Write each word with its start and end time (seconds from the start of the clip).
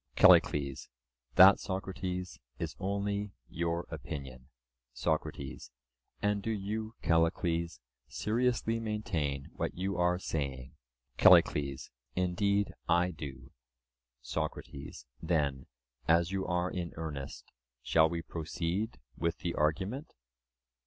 CALLICLES: 0.15 0.89
That, 1.35 1.59
Socrates, 1.59 2.39
is 2.57 2.75
only 2.79 3.33
your 3.47 3.85
opinion. 3.91 4.47
SOCRATES: 4.93 5.69
And 6.23 6.41
do 6.41 6.49
you, 6.49 6.95
Callicles, 7.03 7.81
seriously 8.07 8.79
maintain 8.79 9.51
what 9.53 9.75
you 9.75 9.97
are 9.99 10.17
saying? 10.17 10.73
CALLICLES: 11.17 11.91
Indeed 12.15 12.73
I 12.89 13.11
do. 13.11 13.51
SOCRATES: 14.23 15.05
Then, 15.21 15.67
as 16.07 16.31
you 16.31 16.47
are 16.47 16.71
in 16.71 16.93
earnest, 16.95 17.51
shall 17.83 18.09
we 18.09 18.23
proceed 18.23 18.97
with 19.15 19.37
the 19.41 19.53
argument? 19.53 20.13